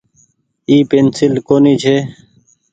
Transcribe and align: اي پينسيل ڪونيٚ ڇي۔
اي 0.69 0.75
پينسيل 0.89 1.33
ڪونيٚ 1.47 1.79
ڇي۔ 1.81 1.95